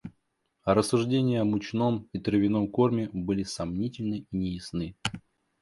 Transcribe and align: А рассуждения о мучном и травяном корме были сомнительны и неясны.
А 0.63 0.73
рассуждения 0.73 1.41
о 1.41 1.43
мучном 1.43 2.09
и 2.11 2.17
травяном 2.17 2.67
корме 2.71 3.11
были 3.13 3.43
сомнительны 3.43 4.25
и 4.31 4.35
неясны. 4.35 4.95